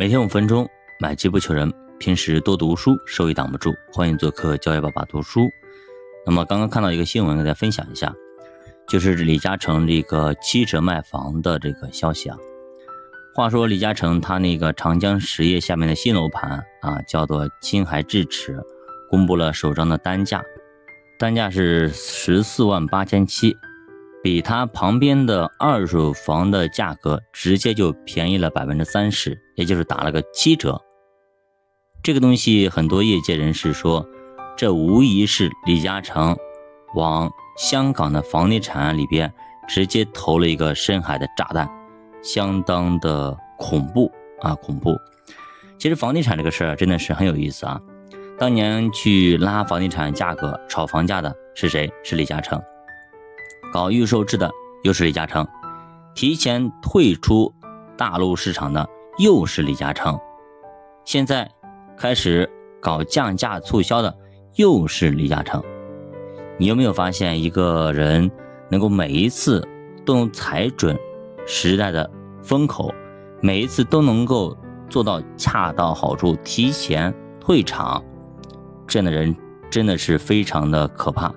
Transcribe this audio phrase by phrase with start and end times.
[0.00, 0.66] 每天五分钟，
[0.98, 1.70] 买机不求人。
[1.98, 3.74] 平时多读书，收益挡不住。
[3.92, 5.46] 欢迎做客教育爸爸读书。
[6.24, 8.10] 那么刚刚看到一个新闻，跟大家分享一下，
[8.88, 12.38] 就是李嘉诚这个七折卖房的这个消息啊。
[13.34, 18.58] 话说李嘉诚他那个长江实业下面的新楼盘啊，叫做青海智齿，
[19.10, 20.42] 公布了首张的单价，
[21.18, 23.54] 单价是十四万八千七。
[24.22, 30.80] 比他旁边的二手房的价格直接就便宜了百分之三十，也就是打了个七折。
[32.02, 34.06] 这个东西很多业界人士说，
[34.56, 36.36] 这无疑是李嘉诚
[36.94, 39.32] 往香港的房地产里边
[39.66, 41.68] 直接投了一个深海的炸弹，
[42.22, 44.10] 相当的恐怖
[44.40, 44.98] 啊恐怖。
[45.78, 47.80] 其实房地产这个事儿真的是很有意思啊。
[48.38, 51.90] 当年去拉房地产价格、炒房价的是谁？
[52.02, 52.60] 是李嘉诚。
[53.72, 54.50] 搞预售制的
[54.82, 55.46] 又是李嘉诚，
[56.14, 57.52] 提前退出
[57.96, 58.88] 大陆市场的
[59.18, 60.18] 又是李嘉诚，
[61.04, 61.50] 现在
[61.96, 64.14] 开始搞降价促销的
[64.56, 65.62] 又是李嘉诚。
[66.58, 68.30] 你有没有发现一个人
[68.68, 69.66] 能够每一次
[70.04, 70.98] 都能踩准
[71.46, 72.10] 时代的
[72.42, 72.92] 风口，
[73.40, 74.56] 每一次都能够
[74.88, 78.02] 做到恰到好处，提前退场，
[78.86, 79.34] 这样的人
[79.70, 81.32] 真的是非常的可怕，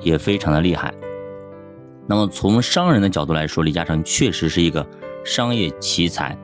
[0.00, 0.92] 也非常的厉害。
[2.06, 4.86] 那么从商人的角度来说，李嘉诚确实是一个
[5.24, 6.36] 商业奇才。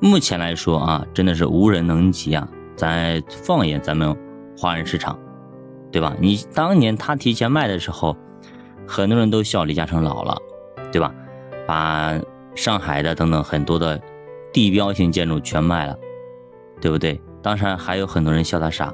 [0.00, 2.46] 目前来说啊，真的是无人能及啊！
[2.76, 4.16] 咱放眼咱们
[4.58, 5.18] 华人市场，
[5.92, 6.14] 对吧？
[6.20, 8.16] 你当年他提前卖的时候，
[8.86, 10.36] 很多人都笑李嘉诚老了，
[10.90, 11.14] 对吧？
[11.66, 12.18] 把
[12.54, 14.00] 上海的等等很多的
[14.52, 15.96] 地标性建筑全卖了，
[16.80, 17.20] 对不对？
[17.42, 18.92] 当然还有很多人笑他傻。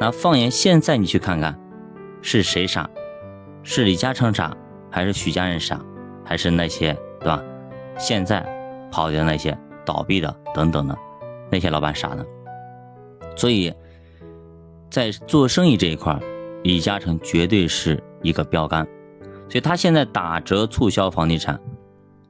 [0.00, 1.58] 那放眼现在，你去看看，
[2.22, 2.88] 是谁傻？
[3.62, 4.56] 是李嘉诚傻？
[4.90, 5.80] 还是许家人傻，
[6.24, 7.42] 还是那些对吧？
[7.98, 8.40] 现在
[8.90, 10.96] 跑掉那些倒闭的等等的
[11.50, 12.24] 那些老板傻呢？
[13.36, 13.72] 所以，
[14.90, 16.18] 在做生意这一块，
[16.62, 18.86] 李嘉诚绝对是一个标杆。
[19.48, 21.60] 所以他现在打折促销房地产，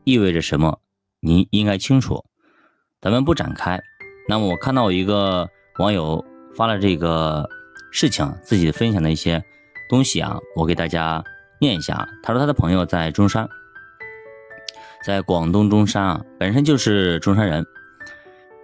[0.05, 0.79] 意味着什么？
[1.21, 2.25] 您应该清楚。
[3.01, 3.81] 咱们不展开。
[4.29, 5.49] 那么我看到一个
[5.79, 6.25] 网友
[6.55, 7.49] 发了这个
[7.91, 9.43] 事情，自己分享的一些
[9.89, 11.23] 东西啊，我给大家。
[11.61, 13.49] 念一下，他说他的朋友在中山，
[15.05, 17.67] 在广东中山啊，本身就是中山人。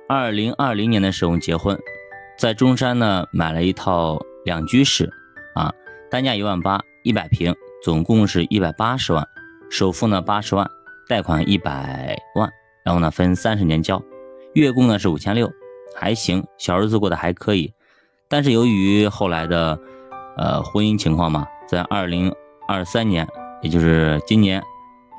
[0.09, 1.79] 二零二零年的时候结婚，
[2.39, 5.11] 在中山呢买了一套两居室
[5.55, 5.73] 啊，
[6.11, 9.27] 单价一万八，一百平，总共是一百八十万，
[9.71, 10.71] 首付呢八十万，
[11.09, 12.49] 贷款一百万，
[12.85, 14.01] 然后呢分三十年交，
[14.53, 15.51] 月供呢是五千六，
[15.97, 17.73] 还行，小日子过得还可以。
[18.29, 19.79] 但是由于后来的
[20.37, 22.33] 呃婚姻情况嘛，在二零。
[22.67, 23.27] 二三年，
[23.63, 24.63] 也就是今年，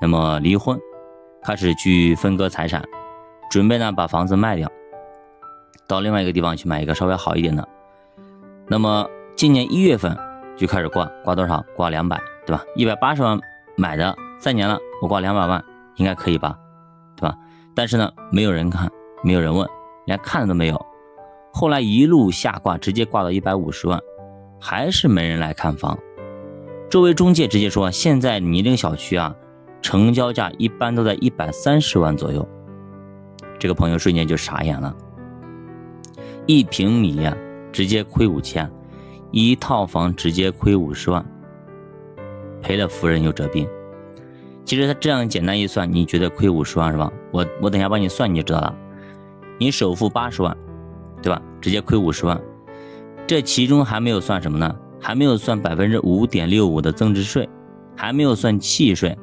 [0.01, 0.79] 那么离婚，
[1.43, 2.83] 开始去分割财产，
[3.49, 4.69] 准备呢把房子卖掉，
[5.87, 7.67] 到另外一个地方去买一个稍微好一点的。
[8.67, 10.17] 那么今年一月份
[10.57, 11.63] 就开始挂，挂多少？
[11.75, 12.63] 挂两百，对吧？
[12.75, 13.39] 一百八十万
[13.77, 15.63] 买的，三年了，我挂两百万，
[15.97, 16.57] 应该可以吧？
[17.15, 17.35] 对吧？
[17.75, 18.89] 但是呢，没有人看，
[19.23, 19.67] 没有人问，
[20.05, 20.85] 连看都没有。
[21.53, 23.99] 后来一路下挂，直接挂到一百五十万，
[24.59, 25.97] 还是没人来看房。
[26.95, 29.35] 周围中介直接说，现在你这个小区啊，
[29.81, 32.47] 成交价一般都在一百三十万左右。
[33.59, 34.95] 这个朋友瞬间就傻眼了，
[36.45, 37.35] 一平米呀，
[37.69, 38.71] 直接亏五千，
[39.29, 41.25] 一套房直接亏五十万，
[42.61, 43.67] 赔了夫人又折兵。
[44.63, 47.11] 其实他这样简单一算，你觉得亏五十万是吧？
[47.33, 48.73] 我我等下帮你算你就知道了。
[49.57, 50.55] 你首付八十万，
[51.21, 51.41] 对吧？
[51.59, 52.41] 直接亏五十万，
[53.27, 54.73] 这其中还没有算什么呢？
[55.05, 57.47] 还没有算百分之五点六五的增值税，
[57.95, 59.15] 还没有算契税，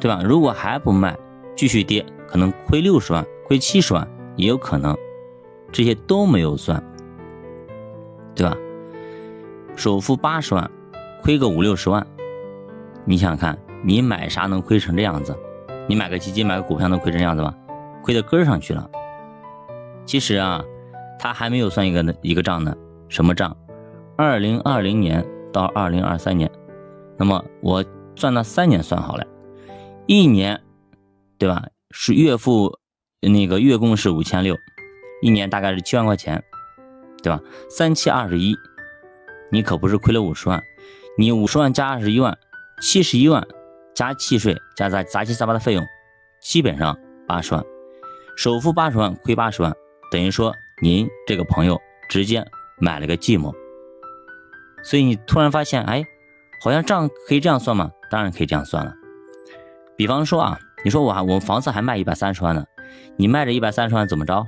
[0.00, 0.22] 对吧？
[0.24, 1.14] 如果还不卖，
[1.54, 4.96] 继续跌，可能亏六十万、亏七十万也有可能，
[5.70, 6.82] 这些都没有算，
[8.34, 8.56] 对吧？
[9.76, 10.70] 首付八十万，
[11.22, 12.06] 亏个五六十万，
[13.04, 15.36] 你想想看，你买啥能亏成这样子？
[15.86, 17.54] 你买个基金、买个股票能亏成这样子吗？
[18.02, 18.90] 亏到根上去了。
[20.06, 20.64] 其实啊，
[21.18, 22.74] 他还没有算一个一个账呢，
[23.10, 23.54] 什么账？
[24.18, 26.50] 二零二零年到二零二三年，
[27.18, 27.84] 那么我
[28.14, 29.26] 算那三年算好了，
[30.06, 30.58] 一年，
[31.38, 31.66] 对吧？
[31.90, 32.78] 是月付
[33.20, 34.56] 那个月供是五千六，
[35.20, 36.42] 一年大概是七万块钱，
[37.22, 37.38] 对吧？
[37.68, 38.56] 三七二十一，
[39.50, 40.62] 你可不是亏了五十万，
[41.18, 42.36] 你五十万加二十一万，
[42.80, 43.46] 七十一万
[43.94, 45.84] 加契税加杂杂七杂八的费用，
[46.40, 47.62] 基本上八十万，
[48.34, 49.70] 首付八十万亏八十万，
[50.10, 51.78] 等于说您这个朋友
[52.08, 52.42] 直接
[52.78, 53.54] 买了个寂寞。
[54.88, 56.04] 所以你突然发现，哎，
[56.62, 57.90] 好像账可以这样算吗？
[58.08, 58.92] 当然可以这样算了。
[59.96, 62.64] 比方说啊，你说我我房子还卖一百三十万呢，
[63.16, 64.46] 你卖这一百三十万怎么着？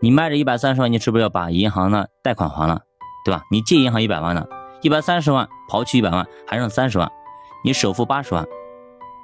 [0.00, 2.80] 你卖这一百三十万，你是不是要把银行的贷款还了，
[3.26, 3.42] 对吧？
[3.50, 4.46] 你借银行一百万呢，
[4.80, 7.10] 一百三十万刨去一百万，还剩三十万，
[7.62, 8.42] 你首付八十万，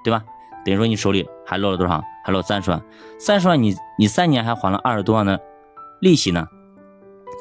[0.05, 0.23] 对吧？
[0.63, 2.05] 等于说你手里还落了多少？
[2.23, 2.83] 还落三十万，
[3.19, 5.41] 三十万你你三年还还了二十多万的
[6.03, 6.47] 利息呢，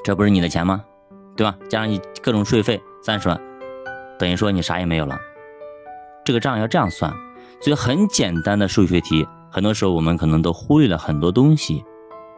[0.06, 0.86] 这不是你的钱吗？
[1.36, 1.57] 对吧？
[1.69, 3.40] 加上你各种税费三十万，
[4.18, 5.18] 等于说你啥也没有了。
[6.25, 7.12] 这个账要这样算，
[7.62, 11.84] 所以很简单的数学题，很多时候我们可能都忽略了很多东西，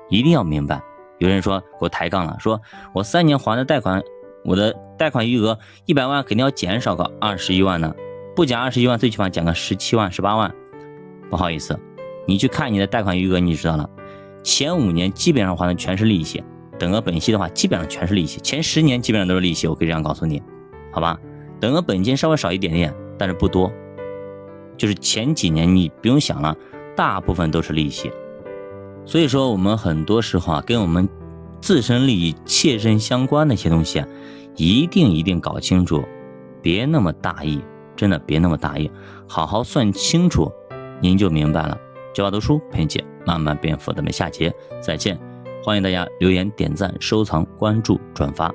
[0.10, 0.82] 一定要明白。
[1.20, 2.60] 有人说给我抬杠了，说
[2.94, 4.02] 我三年还的贷款，
[4.44, 7.94] 我的贷款余额一百万肯定要减少个二十一万呢，
[8.36, 10.54] 不减二十一万，最起码减个十七万、十八万。
[11.30, 11.80] 不好意思。
[12.28, 13.90] 你去看你的贷款余额，你就知道了，
[14.44, 16.42] 前五年基本上还的全是利息，
[16.78, 20.42] 等额本息的话基本上全是利息，前十年基本上都是利息，我可以这样告诉你，
[20.92, 21.20] 好吧？
[21.60, 23.72] 等额本金稍微少一点点，但是不多，
[24.78, 26.56] 就是前几年你不用想了，
[26.96, 28.12] 大部分都是利息。
[29.06, 31.08] 所以说我们很多时候啊，跟我们
[31.60, 34.08] 自身利益切身相关的一些东西啊，
[34.56, 36.04] 一定一定搞清楚，
[36.62, 37.62] 别那么大意，
[37.96, 38.90] 真的别那么大意，
[39.28, 40.52] 好好算清楚，
[41.00, 41.78] 您就明白了。
[42.14, 45.18] 教娃读书陪你姐慢慢变富，咱们下节再见！
[45.64, 48.54] 欢迎大家留言、点赞、收藏、关注、转发。